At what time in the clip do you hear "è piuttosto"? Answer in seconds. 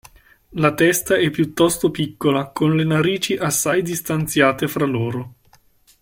1.15-1.91